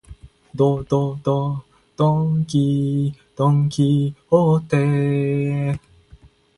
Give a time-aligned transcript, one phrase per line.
[0.55, 1.63] ど、ど、ど、
[1.95, 4.61] ドンキ、ドンキホー
[5.75, 5.79] テ